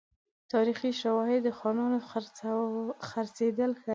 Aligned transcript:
تاریخي 0.53 0.91
شواهد 1.01 1.41
د 1.45 1.47
خانانو 1.59 1.97
خرڅېدل 3.09 3.71
ښيي. 3.81 3.89